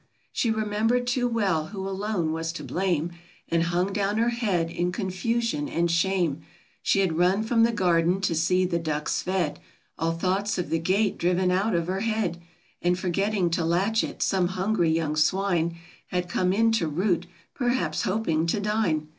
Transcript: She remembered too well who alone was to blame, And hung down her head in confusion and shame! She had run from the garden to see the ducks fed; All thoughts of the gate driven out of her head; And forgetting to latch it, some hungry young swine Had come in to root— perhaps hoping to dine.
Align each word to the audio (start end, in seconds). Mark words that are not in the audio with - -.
She 0.31 0.49
remembered 0.49 1.05
too 1.05 1.27
well 1.27 1.67
who 1.67 1.87
alone 1.87 2.33
was 2.33 2.51
to 2.53 2.63
blame, 2.63 3.11
And 3.49 3.61
hung 3.61 3.93
down 3.93 4.17
her 4.17 4.29
head 4.29 4.71
in 4.71 4.91
confusion 4.91 5.69
and 5.69 5.91
shame! 5.91 6.41
She 6.81 7.01
had 7.01 7.19
run 7.19 7.43
from 7.43 7.61
the 7.61 7.71
garden 7.71 8.19
to 8.21 8.33
see 8.33 8.65
the 8.65 8.79
ducks 8.79 9.21
fed; 9.21 9.59
All 9.99 10.13
thoughts 10.13 10.57
of 10.57 10.71
the 10.71 10.79
gate 10.79 11.19
driven 11.19 11.51
out 11.51 11.75
of 11.75 11.85
her 11.85 11.99
head; 11.99 12.41
And 12.81 12.97
forgetting 12.97 13.51
to 13.51 13.63
latch 13.63 14.03
it, 14.03 14.23
some 14.23 14.47
hungry 14.47 14.89
young 14.89 15.15
swine 15.15 15.75
Had 16.07 16.27
come 16.27 16.51
in 16.51 16.71
to 16.73 16.87
root— 16.87 17.27
perhaps 17.53 18.01
hoping 18.01 18.47
to 18.47 18.59
dine. 18.59 19.07